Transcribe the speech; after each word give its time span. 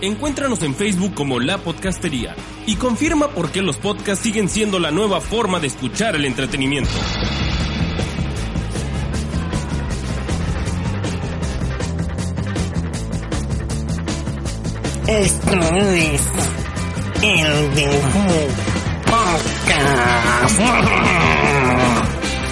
Encuéntranos 0.00 0.62
en 0.62 0.74
Facebook 0.74 1.14
como 1.14 1.40
La 1.40 1.58
Podcastería 1.58 2.36
y 2.66 2.76
confirma 2.76 3.28
por 3.28 3.50
qué 3.50 3.62
los 3.62 3.78
podcasts 3.78 4.22
siguen 4.22 4.48
siendo 4.48 4.78
la 4.78 4.90
nueva 4.90 5.20
forma 5.20 5.58
de 5.58 5.68
escuchar 5.68 6.14
el 6.16 6.24
entretenimiento. 6.26 6.90
Esto 15.06 15.60
es 15.94 16.20
el 17.22 17.74
de 17.74 18.00
Podcast. 19.06 20.60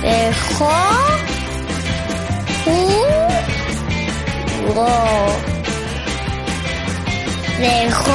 Dejó. 0.02 0.84
Dejó 7.64 8.12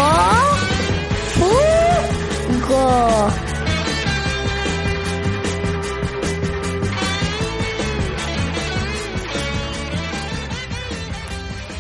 jugo. 1.39 3.27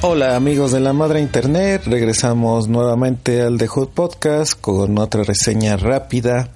Hola 0.01 0.35
amigos 0.35 0.71
de 0.71 0.79
la 0.79 0.93
madre 0.93 1.19
internet, 1.19 1.83
regresamos 1.85 2.67
nuevamente 2.67 3.43
al 3.43 3.59
The 3.59 3.67
Hood 3.67 3.89
Podcast 3.89 4.59
con 4.59 4.97
otra 4.97 5.23
reseña 5.23 5.77
rápida 5.77 6.49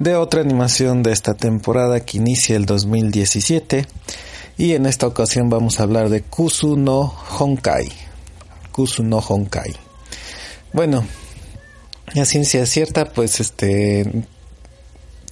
de 0.00 0.16
otra 0.16 0.40
animación 0.40 1.04
de 1.04 1.12
esta 1.12 1.34
temporada 1.34 2.00
que 2.00 2.18
inicia 2.18 2.56
el 2.56 2.66
2017 2.66 3.86
y 4.58 4.72
en 4.72 4.86
esta 4.86 5.06
ocasión 5.06 5.48
vamos 5.48 5.78
a 5.78 5.84
hablar 5.84 6.08
de 6.08 6.22
Kusu 6.22 6.76
no 6.76 7.14
Honkai. 7.38 7.88
Kusu 8.72 9.04
no 9.04 9.18
Honkai. 9.18 9.89
Bueno, 10.72 11.04
a 12.14 12.24
ciencia 12.24 12.64
cierta 12.64 13.06
pues 13.06 13.40
este 13.40 14.24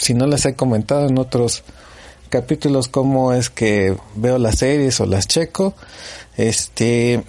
si 0.01 0.15
no 0.15 0.27
les 0.27 0.45
he 0.47 0.55
comentado 0.55 1.07
en 1.07 1.19
otros 1.19 1.63
capítulos 2.29 2.89
cómo 2.89 3.33
es 3.33 3.51
que 3.51 3.97
veo 4.17 4.39
las 4.39 4.59
series 4.59 5.01
o 5.01 5.07
las 5.07 5.27
checo. 5.27 5.75
Este, 6.37 7.23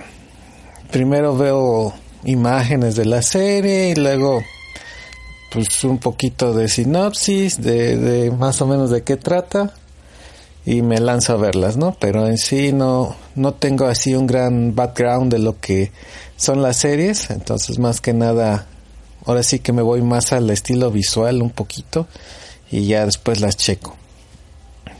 primero 0.91 1.35
veo 1.37 1.93
imágenes 2.23 2.95
de 2.95 3.05
la 3.05 3.21
serie 3.21 3.89
y 3.89 3.95
luego 3.95 4.43
pues 5.51 5.83
un 5.83 5.97
poquito 5.97 6.53
de 6.53 6.67
sinopsis 6.67 7.61
de, 7.61 7.97
de 7.97 8.31
más 8.31 8.61
o 8.61 8.67
menos 8.67 8.91
de 8.91 9.03
qué 9.03 9.17
trata 9.17 9.73
y 10.65 10.81
me 10.81 10.99
lanzo 10.99 11.33
a 11.33 11.37
verlas, 11.37 11.77
¿no? 11.77 11.95
Pero 11.99 12.27
en 12.27 12.37
sí 12.37 12.73
no, 12.73 13.15
no 13.35 13.53
tengo 13.53 13.85
así 13.85 14.15
un 14.15 14.27
gran 14.27 14.75
background 14.75 15.31
de 15.31 15.39
lo 15.39 15.59
que 15.59 15.91
son 16.37 16.61
las 16.61 16.77
series, 16.77 17.29
entonces 17.29 17.79
más 17.79 18.01
que 18.01 18.13
nada, 18.13 18.67
ahora 19.25 19.43
sí 19.43 19.59
que 19.59 19.73
me 19.73 19.81
voy 19.81 20.01
más 20.01 20.31
al 20.31 20.49
estilo 20.49 20.91
visual 20.91 21.41
un 21.41 21.49
poquito 21.49 22.07
y 22.71 22.87
ya 22.87 23.05
después 23.05 23.41
las 23.41 23.57
checo. 23.57 23.95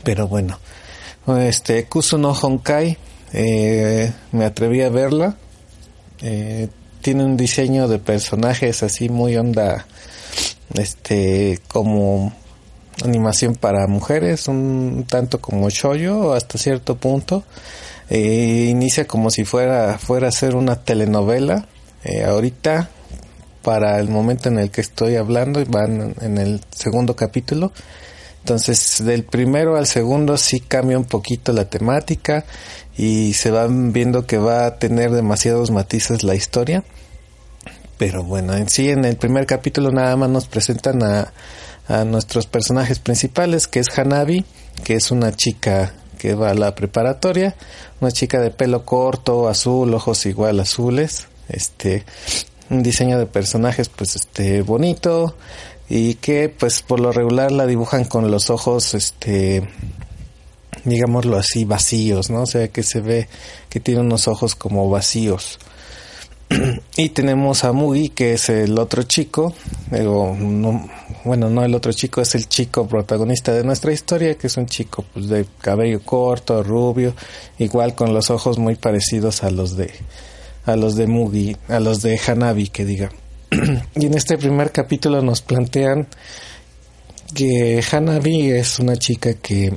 Pero 0.02 0.28
bueno, 0.28 0.58
este 1.38 1.84
Kusuno 1.84 2.32
Honkai, 2.32 2.96
eh, 3.32 4.12
me 4.32 4.44
atreví 4.44 4.82
a 4.82 4.88
verla. 4.88 5.36
Eh, 6.22 6.68
tiene 7.00 7.24
un 7.24 7.36
diseño 7.36 7.88
de 7.88 7.98
personajes 7.98 8.82
así 8.82 9.08
muy 9.08 9.36
onda, 9.36 9.86
este, 10.74 11.60
como 11.68 12.32
animación 13.04 13.54
para 13.54 13.86
mujeres, 13.86 14.48
un 14.48 15.06
tanto 15.08 15.40
como 15.40 15.70
shoyo 15.70 16.32
hasta 16.32 16.58
cierto 16.58 16.96
punto. 16.96 17.44
Eh, 18.08 18.66
inicia 18.70 19.06
como 19.06 19.30
si 19.30 19.44
fuera 19.44 19.98
fuera 19.98 20.28
a 20.28 20.32
ser 20.32 20.54
una 20.54 20.76
telenovela. 20.76 21.66
Eh, 22.04 22.24
ahorita, 22.24 22.90
para 23.62 23.98
el 24.00 24.08
momento 24.08 24.48
en 24.48 24.58
el 24.58 24.70
que 24.70 24.80
estoy 24.80 25.16
hablando, 25.16 25.64
van 25.66 26.14
en 26.20 26.38
el 26.38 26.60
segundo 26.70 27.14
capítulo. 27.14 27.72
Entonces, 28.40 29.04
del 29.04 29.24
primero 29.24 29.76
al 29.76 29.86
segundo 29.86 30.36
sí 30.38 30.60
cambia 30.60 30.98
un 30.98 31.04
poquito 31.04 31.52
la 31.52 31.66
temática 31.66 32.44
y 32.96 33.34
se 33.34 33.50
van 33.50 33.92
viendo 33.92 34.26
que 34.26 34.38
va 34.38 34.66
a 34.66 34.78
tener 34.78 35.10
demasiados 35.10 35.70
matices 35.70 36.24
la 36.24 36.34
historia. 36.34 36.82
Pero 37.98 38.24
bueno, 38.24 38.54
en 38.54 38.68
sí, 38.70 38.88
en 38.88 39.04
el 39.04 39.16
primer 39.16 39.44
capítulo 39.44 39.90
nada 39.92 40.16
más 40.16 40.30
nos 40.30 40.46
presentan 40.46 41.02
a, 41.02 41.32
a 41.90 42.04
nuestros 42.04 42.46
personajes 42.46 43.00
principales, 43.00 43.66
que 43.66 43.80
es 43.80 43.98
Hanabi, 43.98 44.44
que 44.84 44.94
es 44.94 45.10
una 45.10 45.32
chica 45.32 45.92
que 46.18 46.34
va 46.34 46.50
a 46.50 46.54
la 46.54 46.74
preparatoria, 46.74 47.56
una 48.00 48.12
chica 48.12 48.40
de 48.40 48.50
pelo 48.50 48.84
corto, 48.84 49.48
azul, 49.48 49.92
ojos 49.92 50.24
igual 50.26 50.60
azules, 50.60 51.26
este, 51.48 52.04
un 52.68 52.84
diseño 52.84 53.18
de 53.18 53.26
personajes 53.26 53.88
pues 53.88 54.14
este 54.14 54.62
bonito 54.62 55.34
y 55.88 56.14
que 56.14 56.48
pues 56.48 56.82
por 56.82 57.00
lo 57.00 57.10
regular 57.10 57.50
la 57.50 57.66
dibujan 57.66 58.04
con 58.04 58.30
los 58.30 58.50
ojos 58.50 58.94
este 58.94 59.68
digámoslo 60.84 61.36
así 61.36 61.64
vacíos, 61.64 62.30
¿no? 62.30 62.42
O 62.42 62.46
sea 62.46 62.68
que 62.68 62.84
se 62.84 63.00
ve 63.00 63.28
que 63.68 63.80
tiene 63.80 64.00
unos 64.00 64.28
ojos 64.28 64.54
como 64.54 64.88
vacíos. 64.88 65.58
Y 66.96 67.08
tenemos 67.10 67.64
a 67.64 67.72
Mugi, 67.72 68.08
que 68.08 68.34
es 68.34 68.48
el 68.48 68.78
otro 68.78 69.04
chico, 69.04 69.54
bueno, 71.24 71.50
no 71.50 71.64
el 71.64 71.74
otro 71.74 71.92
chico, 71.92 72.20
es 72.20 72.34
el 72.34 72.48
chico 72.48 72.86
protagonista 72.86 73.52
de 73.52 73.64
nuestra 73.64 73.92
historia, 73.92 74.36
que 74.36 74.48
es 74.48 74.56
un 74.56 74.66
chico 74.66 75.04
pues, 75.12 75.28
de 75.28 75.46
cabello 75.60 76.00
corto, 76.02 76.62
rubio, 76.62 77.14
igual 77.58 77.94
con 77.94 78.12
los 78.12 78.30
ojos 78.30 78.58
muy 78.58 78.76
parecidos 78.76 79.44
a 79.44 79.50
los 79.50 79.76
de 79.76 79.92
a 80.66 80.76
los 80.76 80.94
de 80.94 81.06
Mugi, 81.06 81.56
a 81.68 81.80
los 81.80 82.02
de 82.02 82.18
Hanabi, 82.18 82.68
que 82.68 82.84
diga. 82.84 83.10
y 83.94 84.06
en 84.06 84.14
este 84.14 84.36
primer 84.36 84.72
capítulo 84.72 85.22
nos 85.22 85.42
plantean 85.42 86.06
que 87.34 87.82
Hanabi 87.90 88.50
es 88.50 88.78
una 88.78 88.96
chica 88.96 89.34
que 89.34 89.72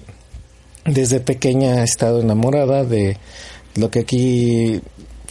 desde 0.85 1.19
pequeña 1.19 1.75
ha 1.75 1.83
estado 1.83 2.22
enamorada 2.22 2.83
de 2.83 3.17
lo 3.75 3.89
que 3.89 4.00
aquí 4.00 4.81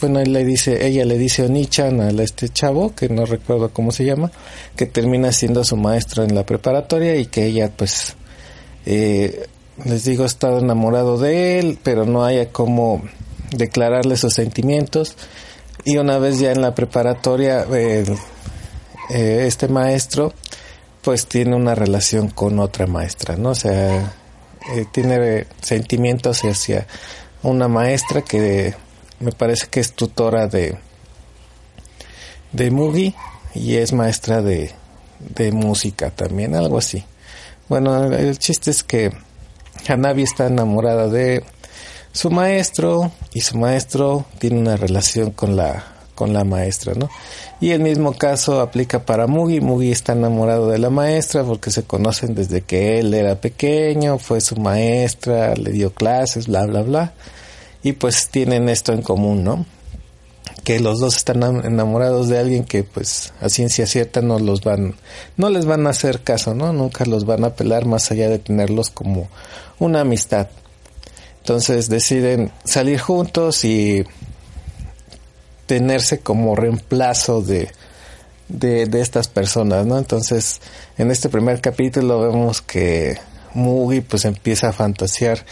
bueno, 0.03 0.19
él 0.19 0.33
le 0.33 0.43
dice, 0.43 0.85
ella 0.85 1.05
le 1.05 1.17
dice 1.17 1.43
Onichan 1.43 2.01
a 2.01 2.09
este 2.21 2.49
chavo, 2.49 2.93
que 2.93 3.07
no 3.07 3.25
recuerdo 3.25 3.69
cómo 3.69 3.93
se 3.93 4.03
llama, 4.03 4.33
que 4.75 4.85
termina 4.85 5.31
siendo 5.31 5.63
su 5.63 5.77
maestro 5.77 6.25
en 6.25 6.35
la 6.35 6.45
preparatoria 6.45 7.15
y 7.15 7.27
que 7.27 7.45
ella, 7.45 7.71
pues, 7.73 8.17
eh, 8.85 9.47
les 9.85 10.03
digo, 10.03 10.23
ha 10.23 10.25
estado 10.25 10.59
enamorado 10.59 11.17
de 11.17 11.57
él, 11.57 11.79
pero 11.81 12.03
no 12.03 12.25
haya 12.25 12.51
cómo 12.51 13.01
declararle 13.51 14.17
sus 14.17 14.33
sentimientos. 14.33 15.15
Y 15.85 15.95
una 15.95 16.17
vez 16.17 16.37
ya 16.37 16.51
en 16.51 16.61
la 16.61 16.75
preparatoria, 16.75 17.65
eh, 17.73 18.03
eh, 19.09 19.45
este 19.47 19.69
maestro, 19.69 20.33
pues 21.01 21.27
tiene 21.27 21.55
una 21.55 21.75
relación 21.75 22.27
con 22.27 22.59
otra 22.59 22.87
maestra, 22.87 23.37
¿no? 23.37 23.51
O 23.51 23.55
sea, 23.55 24.13
eh, 24.75 24.85
tiene 24.91 25.47
sentimientos 25.61 26.41
hacia 26.41 26.87
una 27.41 27.69
maestra 27.69 28.21
que 28.21 28.75
me 29.23 29.31
parece 29.31 29.67
que 29.67 29.79
es 29.79 29.93
tutora 29.93 30.47
de 30.47 30.77
de 32.51 32.69
Mugi 32.71 33.15
y 33.55 33.75
es 33.75 33.93
maestra 33.93 34.41
de, 34.41 34.71
de 35.19 35.51
música 35.51 36.11
también, 36.11 36.55
algo 36.55 36.77
así. 36.77 37.03
Bueno, 37.67 38.05
el 38.13 38.37
chiste 38.37 38.71
es 38.71 38.83
que 38.83 39.11
Hanabi 39.87 40.23
está 40.23 40.47
enamorada 40.47 41.07
de 41.07 41.43
su 42.11 42.29
maestro 42.29 43.11
y 43.33 43.41
su 43.41 43.57
maestro 43.57 44.25
tiene 44.39 44.59
una 44.59 44.77
relación 44.77 45.31
con 45.31 45.55
la 45.55 45.93
con 46.15 46.31
la 46.31 46.43
maestra, 46.43 46.93
¿no? 46.93 47.09
Y 47.59 47.71
el 47.71 47.81
mismo 47.81 48.13
caso 48.13 48.61
aplica 48.61 49.03
para 49.03 49.25
Mugi. 49.25 49.61
Mugi 49.61 49.91
está 49.91 50.13
enamorado 50.13 50.69
de 50.69 50.77
la 50.77 50.91
maestra 50.91 51.43
porque 51.43 51.71
se 51.71 51.83
conocen 51.83 52.35
desde 52.35 52.61
que 52.61 52.99
él 52.99 53.13
era 53.15 53.41
pequeño, 53.41 54.19
fue 54.19 54.39
su 54.39 54.55
maestra, 54.57 55.55
le 55.55 55.71
dio 55.71 55.91
clases, 55.91 56.47
bla, 56.47 56.65
bla, 56.65 56.83
bla. 56.83 57.13
Y 57.83 57.93
pues 57.93 58.29
tienen 58.29 58.69
esto 58.69 58.93
en 58.93 59.01
común, 59.01 59.43
¿no? 59.43 59.65
Que 60.63 60.79
los 60.79 60.99
dos 60.99 61.17
están 61.17 61.43
enamorados 61.43 62.29
de 62.29 62.39
alguien 62.39 62.63
que 62.63 62.83
pues 62.83 63.33
a 63.41 63.49
ciencia 63.49 63.85
cierta 63.85 64.21
no 64.21 64.39
los 64.39 64.61
van, 64.61 64.95
no 65.35 65.49
les 65.49 65.65
van 65.65 65.85
a 65.85 65.89
hacer 65.89 66.21
caso, 66.21 66.55
¿no? 66.55 66.71
Nunca 66.71 67.05
los 67.05 67.25
van 67.25 67.43
a 67.43 67.55
pelar 67.55 67.85
más 67.85 68.09
allá 68.11 68.29
de 68.29 68.39
tenerlos 68.39 68.89
como 68.89 69.27
una 69.79 70.01
amistad. 70.01 70.47
Entonces 71.39 71.89
deciden 71.89 72.51
salir 72.63 72.99
juntos 72.99 73.65
y 73.65 74.05
tenerse 75.65 76.19
como 76.19 76.55
reemplazo 76.55 77.41
de, 77.41 77.69
de, 78.47 79.01
estas 79.01 79.27
personas, 79.27 79.85
¿no? 79.85 79.97
Entonces, 79.97 80.61
en 80.97 81.11
este 81.11 81.29
primer 81.29 81.61
capítulo 81.61 82.21
vemos 82.21 82.61
que 82.61 83.17
Mugi 83.53 84.01
pues 84.01 84.25
empieza 84.25 84.69
a 84.69 84.73
fantasear 84.73 85.45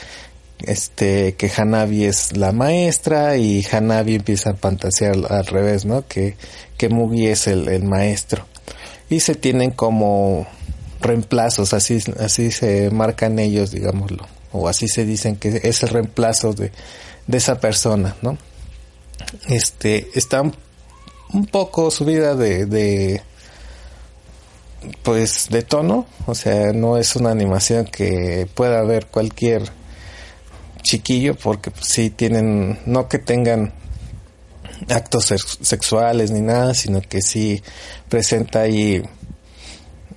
este 0.66 1.36
que 1.36 1.52
Hanabi 1.56 2.06
es 2.06 2.38
la 2.38 2.52
maestra 2.52 3.38
y 3.38 3.66
Hanabi 3.70 4.16
empieza 4.16 4.52
a 4.52 4.56
fantasear 4.56 5.16
al 5.30 5.46
revés, 5.46 5.86
¿no? 5.86 6.08
Que, 6.08 6.36
que 6.78 6.90
Mugi 6.90 7.28
es 7.28 7.48
el, 7.48 7.68
el 7.68 7.84
maestro. 7.84 8.46
Y 9.10 9.20
se 9.20 9.36
tienen 9.36 9.72
como 9.72 10.48
reemplazos, 11.02 11.74
así, 11.74 12.00
así 12.20 12.52
se 12.52 12.90
marcan 12.92 13.40
ellos, 13.40 13.72
digámoslo, 13.72 14.26
o 14.52 14.68
así 14.68 14.88
se 14.88 15.06
dicen 15.06 15.36
que 15.36 15.62
es 15.64 15.84
el 15.84 15.90
reemplazo 15.90 16.54
de, 16.54 16.72
de 17.28 17.38
esa 17.38 17.60
persona, 17.60 18.16
¿no? 18.22 18.38
Este, 19.50 20.10
está 20.14 20.42
un 20.42 21.46
poco 21.46 21.92
subida 21.92 22.36
de, 22.36 22.66
de, 22.66 23.22
pues, 25.04 25.48
de 25.50 25.62
tono, 25.64 26.06
o 26.26 26.36
sea, 26.36 26.74
no 26.74 26.98
es 26.98 27.16
una 27.16 27.32
animación 27.32 27.86
que 27.86 28.48
pueda 28.54 28.82
ver 28.84 29.08
cualquier 29.08 29.64
chiquillo, 30.82 31.36
porque 31.36 31.72
pues, 31.72 31.86
sí 31.88 32.10
tienen, 32.10 32.80
no 32.86 33.08
que 33.08 33.20
tengan 33.20 33.74
actos 34.90 35.26
sexuales 35.62 36.32
ni 36.32 36.42
nada, 36.42 36.74
sino 36.74 37.02
que 37.02 37.22
sí 37.22 37.62
presenta 38.10 38.62
ahí 38.62 39.02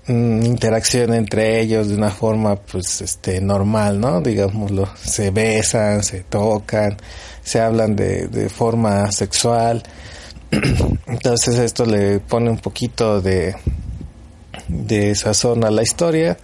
mm, 0.06 0.42
interacción 0.44 1.14
entre 1.14 1.60
ellos 1.60 1.88
de 1.88 1.96
una 1.96 2.10
forma 2.10 2.56
pues 2.56 3.00
este 3.00 3.40
normal, 3.40 4.00
¿no? 4.00 4.20
Digámoslo, 4.20 4.88
se 5.02 5.30
besan, 5.30 6.02
se 6.02 6.20
tocan, 6.20 6.96
se 7.42 7.60
hablan 7.60 7.96
de, 7.96 8.28
de 8.28 8.48
forma 8.48 9.10
sexual. 9.12 9.82
Entonces 11.06 11.58
esto 11.58 11.84
le 11.84 12.20
pone 12.20 12.50
un 12.50 12.58
poquito 12.58 13.20
de, 13.20 13.54
de 14.68 15.14
sazón 15.14 15.64
a 15.64 15.70
la 15.70 15.82
historia. 15.82 16.36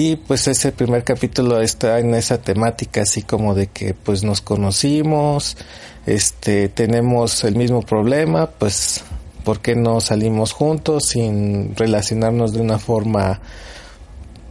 Y 0.00 0.14
pues 0.14 0.46
ese 0.46 0.70
primer 0.70 1.02
capítulo 1.02 1.60
está 1.60 1.98
en 1.98 2.14
esa 2.14 2.40
temática 2.40 3.02
así 3.02 3.22
como 3.22 3.56
de 3.56 3.66
que 3.66 3.94
pues 3.94 4.22
nos 4.22 4.40
conocimos, 4.40 5.56
este 6.06 6.68
tenemos 6.68 7.42
el 7.42 7.56
mismo 7.56 7.82
problema, 7.82 8.46
pues 8.46 9.02
¿por 9.42 9.58
qué 9.58 9.74
no 9.74 10.00
salimos 10.00 10.52
juntos 10.52 11.06
sin 11.06 11.74
relacionarnos 11.74 12.52
de 12.52 12.60
una 12.60 12.78
forma 12.78 13.40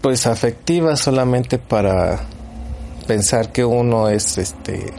pues 0.02 0.28
afectiva 0.28 0.98
solamente 0.98 1.60
para 1.60 2.20
pensar 3.08 3.54
que 3.54 3.64
uno 3.64 4.10
es 4.10 4.38
este 4.38 4.92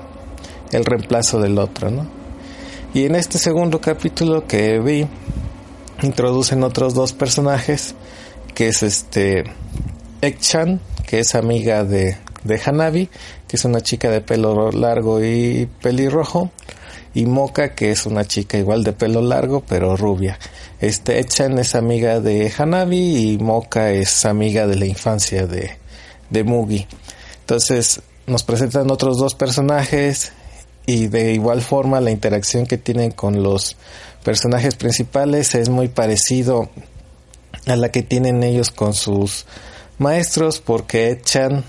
el 0.73 0.87
reemplazo 0.87 1.41
del 1.41 1.59
otro, 1.59 1.91
¿no? 1.91 2.07
Y 2.95 3.05
en 3.05 3.17
este 3.17 3.37
segundo 3.37 3.83
capítulo 3.83 4.47
que 4.47 4.79
vi 4.79 5.07
introducen 6.01 6.65
otros 6.65 6.95
dos 6.95 7.13
personajes 7.13 7.95
que 8.55 8.69
es 8.69 8.83
este 8.83 9.45
Ekchan, 10.21 10.81
que 11.07 11.21
es 11.21 11.35
amiga 11.35 11.85
de, 11.85 12.17
de 12.45 12.61
Hanabi, 12.65 13.09
que 13.47 13.57
es 13.57 13.65
una 13.65 13.81
chica 13.81 14.11
de 14.11 14.21
pelo 14.21 14.71
largo 14.73 15.23
y 15.23 15.69
pelirrojo, 15.83 16.51
y 17.15 17.27
Moka, 17.27 17.75
que 17.75 17.91
es 17.91 18.07
una 18.07 18.25
chica 18.25 18.59
igual 18.59 18.85
de 18.85 18.93
pelo 18.93 19.23
largo, 19.23 19.63
pero 19.67 19.97
rubia. 19.97 20.39
Este 20.81 21.19
Ekchan 21.19 21.59
es 21.59 21.75
amiga 21.75 22.21
de 22.21 22.53
Hanabi 22.57 23.33
y 23.33 23.39
Moka 23.39 23.91
es 23.93 24.25
amiga 24.25 24.67
de 24.67 24.77
la 24.77 24.87
infancia 24.87 25.47
de, 25.47 25.79
de 26.31 26.45
Mugi. 26.45 26.87
Entonces 27.41 28.03
nos 28.27 28.43
presentan 28.43 28.91
otros 28.91 29.19
dos 29.19 29.35
personajes 29.35 30.33
y 30.87 31.09
de 31.09 31.33
igual 31.33 31.63
forma 31.63 32.01
la 32.01 32.11
interacción 32.11 32.67
que 32.67 32.79
tienen 32.79 33.11
con 33.11 33.43
los 33.43 33.77
personajes 34.23 34.75
principales 34.75 35.55
es 35.55 35.69
muy 35.69 35.89
parecido 35.89 36.71
a 37.67 37.77
la 37.77 37.91
que 37.91 38.03
tienen 38.03 38.43
ellos 38.43 38.71
con 38.71 38.95
sus 38.95 39.47
maestros 39.99 40.61
porque 40.61 41.11
echan 41.11 41.65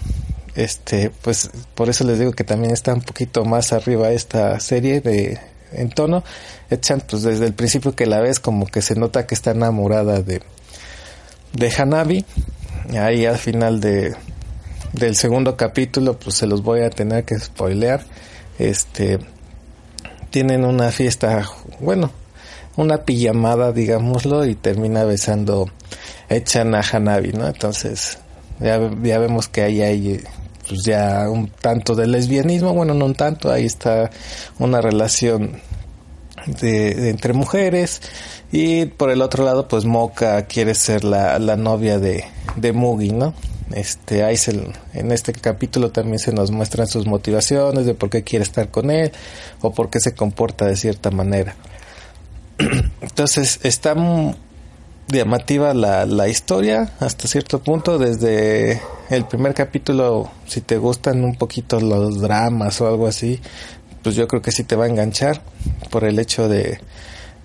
este 0.56 1.12
pues 1.22 1.50
por 1.76 1.90
eso 1.90 2.04
les 2.04 2.20
digo 2.20 2.32
que 2.32 2.44
también 2.44 2.74
está 2.74 2.94
un 2.94 3.02
poquito 3.02 3.46
más 3.46 3.74
arriba 3.74 4.12
esta 4.12 4.60
serie 4.60 5.02
de 5.02 5.40
en 5.72 5.90
tono 5.90 6.24
echan 6.70 7.02
pues 7.08 7.24
desde 7.24 7.46
el 7.46 7.54
principio 7.54 7.96
que 7.96 8.06
la 8.06 8.20
ves 8.20 8.40
como 8.40 8.66
que 8.66 8.82
se 8.82 8.96
nota 8.96 9.28
que 9.28 9.36
está 9.36 9.52
enamorada 9.52 10.22
de 10.22 10.42
de 11.54 11.72
Hanabi. 11.72 12.26
Ahí 12.98 13.26
al 13.26 13.38
final 13.38 13.80
de 13.80 14.16
del 14.94 15.16
segundo 15.16 15.56
capítulo 15.56 16.18
pues 16.18 16.36
se 16.36 16.48
los 16.48 16.64
voy 16.64 16.82
a 16.82 16.90
tener 16.90 17.24
que 17.24 17.40
spoilear. 17.40 18.06
Este 18.58 19.20
tienen 20.32 20.66
una 20.66 20.92
fiesta 20.92 21.48
bueno 21.80 22.12
una 22.76 23.04
pijamada 23.04 23.72
digámoslo 23.72 24.46
y 24.46 24.56
termina 24.56 25.04
besando 25.04 25.70
echan 26.30 26.76
a 26.76 26.82
Hanabi, 26.82 27.34
¿no? 27.34 27.48
Entonces, 27.48 28.20
ya, 28.60 28.80
ya 29.04 29.20
vemos 29.20 29.48
que 29.48 29.64
ahí 29.64 29.82
hay 29.82 30.22
pues 30.68 30.84
ya 30.84 31.28
un 31.30 31.48
tanto 31.48 31.96
de 31.96 32.06
lesbianismo, 32.06 32.74
bueno, 32.74 32.94
no 32.94 33.06
un 33.06 33.16
tanto, 33.16 33.52
ahí 33.52 33.66
está 33.66 34.12
una 34.60 34.82
relación 34.82 35.60
de, 36.46 37.10
entre 37.10 37.34
mujeres 37.34 38.02
y 38.52 38.86
por 38.86 39.10
el 39.10 39.22
otro 39.22 39.44
lado 39.44 39.68
pues 39.68 39.86
Moka 39.86 40.46
quiere 40.46 40.76
ser 40.76 41.04
la, 41.04 41.40
la 41.40 41.56
novia 41.56 41.98
de, 41.98 42.24
de 42.56 42.72
Mugi, 42.72 43.12
¿no? 43.12 43.34
Este, 43.72 44.24
en 44.94 45.12
este 45.12 45.32
capítulo 45.34 45.92
también 45.92 46.18
se 46.18 46.34
nos 46.34 46.50
muestran 46.50 46.88
sus 46.88 47.06
motivaciones 47.06 47.86
de 47.86 47.94
por 47.94 48.10
qué 48.10 48.24
quiere 48.24 48.42
estar 48.42 48.70
con 48.70 48.90
él 48.90 49.12
o 49.62 49.72
por 49.74 49.92
qué 49.92 50.00
se 50.00 50.16
comporta 50.16 50.66
de 50.66 50.76
cierta 50.76 51.12
manera. 51.12 51.56
Entonces 53.02 53.60
está 53.64 53.96
llamativa 55.12 55.74
la, 55.74 56.06
la 56.06 56.28
historia 56.28 56.92
hasta 57.00 57.28
cierto 57.28 57.60
punto 57.60 57.98
desde 57.98 58.82
el 59.10 59.26
primer 59.26 59.54
capítulo 59.54 60.32
si 60.48 60.62
te 60.62 60.78
gustan 60.78 61.24
un 61.24 61.36
poquito 61.36 61.80
los 61.80 62.22
dramas 62.22 62.80
o 62.82 62.88
algo 62.88 63.08
así 63.08 63.40
pues 64.04 64.16
yo 64.16 64.28
creo 64.28 64.42
que 64.42 64.52
sí 64.52 64.64
te 64.64 64.76
va 64.76 64.86
a 64.86 64.90
enganchar 64.90 65.42
por 65.90 66.04
el 66.04 66.20
hecho 66.20 66.48
de, 66.48 66.80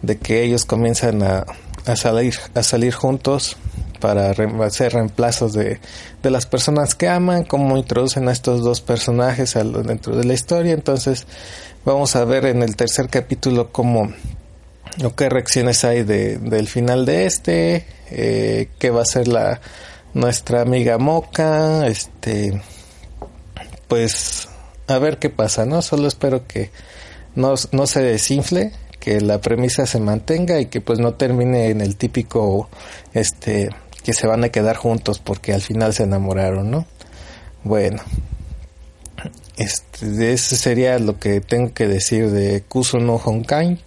de 0.02 0.18
que 0.18 0.42
ellos 0.42 0.64
comienzan 0.64 1.22
a, 1.22 1.44
a 1.86 1.96
salir 1.96 2.34
a 2.54 2.62
salir 2.62 2.92
juntos 2.92 3.56
para 4.04 4.32
hacer 4.66 4.92
reemplazos 4.92 5.54
de, 5.54 5.80
de 6.22 6.30
las 6.30 6.44
personas 6.44 6.94
que 6.94 7.08
aman, 7.08 7.44
cómo 7.44 7.78
introducen 7.78 8.28
a 8.28 8.32
estos 8.32 8.62
dos 8.62 8.82
personajes 8.82 9.54
dentro 9.54 10.14
de 10.14 10.24
la 10.24 10.34
historia. 10.34 10.72
Entonces, 10.72 11.26
vamos 11.86 12.14
a 12.14 12.26
ver 12.26 12.44
en 12.44 12.62
el 12.62 12.76
tercer 12.76 13.08
capítulo 13.08 13.72
cómo, 13.72 14.12
o 15.04 15.14
qué 15.14 15.28
reacciones 15.28 15.84
hay 15.84 16.02
de, 16.02 16.38
del 16.38 16.68
final 16.68 17.06
de 17.06 17.26
este, 17.26 17.86
eh, 18.10 18.68
qué 18.78 18.90
va 18.90 19.02
a 19.02 19.06
ser 19.06 19.28
la 19.28 19.60
nuestra 20.12 20.62
amiga 20.62 20.98
Moca, 20.98 21.86
este, 21.86 22.60
pues 23.88 24.48
a 24.86 24.98
ver 24.98 25.18
qué 25.18 25.30
pasa, 25.30 25.64
¿no? 25.64 25.82
Solo 25.82 26.06
espero 26.06 26.46
que 26.46 26.70
no, 27.34 27.54
no 27.72 27.86
se 27.86 28.02
desinfle, 28.02 28.72
que 29.00 29.20
la 29.20 29.40
premisa 29.40 29.86
se 29.86 30.00
mantenga 30.00 30.60
y 30.60 30.66
que 30.66 30.80
pues 30.80 30.98
no 30.98 31.14
termine 31.14 31.68
en 31.68 31.80
el 31.80 31.96
típico, 31.96 32.68
este, 33.12 33.70
que 34.04 34.12
se 34.14 34.26
van 34.26 34.44
a 34.44 34.50
quedar 34.50 34.76
juntos 34.76 35.18
porque 35.18 35.52
al 35.52 35.62
final 35.62 35.92
se 35.92 36.04
enamoraron, 36.04 36.70
¿no? 36.70 36.86
Bueno, 37.64 38.02
este, 39.56 40.32
ese 40.32 40.56
sería 40.56 40.98
lo 40.98 41.18
que 41.18 41.40
tengo 41.40 41.72
que 41.72 41.86
decir 41.86 42.30
de 42.30 42.62
Kuso 42.62 42.98
no 42.98 43.16
Honkai. 43.16 43.78